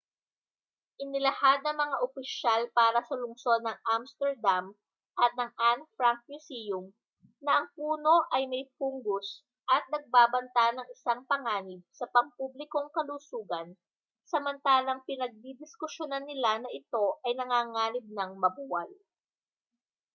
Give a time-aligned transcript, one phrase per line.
[1.03, 4.65] inilahad ng mga opisyal para sa lungsod ng amsterdam
[5.23, 6.85] at ng anne frank museum
[7.45, 9.27] na ang puno ay may fungus
[9.75, 13.67] at nagbabanta ng isang panganib sa pampublikong kalusugan
[14.31, 18.89] samantalang pinagdidiskusyunan nila na ito ay nanganganib nang mabuwal